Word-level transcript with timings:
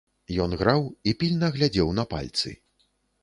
Ён 0.43 0.55
граў 0.61 0.81
і 1.11 1.13
пільна 1.19 1.51
глядзеў 1.57 1.93
на 1.99 2.07
пальцы. 2.13 2.55